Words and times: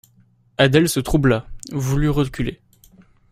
Adèle 0.57 0.89
se 0.89 0.99
troubla, 0.99 1.45
voulut 1.73 2.09
reculer. 2.09 2.59